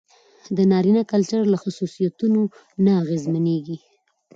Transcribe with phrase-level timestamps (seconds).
[0.55, 2.41] د نارينه کلچر له خصوصيتونو
[2.83, 3.77] نه اغېزمنېږي.